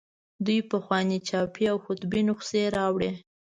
دوی 0.45 0.59
پخوانۍ 0.71 1.19
چاپي 1.29 1.63
او 1.71 1.77
خطي 1.85 2.21
نسخې 2.27 2.63
راوړي. 2.77 3.11